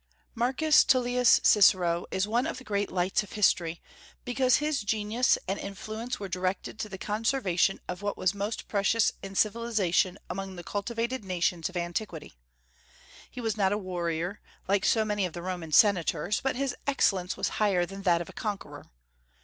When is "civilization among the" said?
9.35-10.63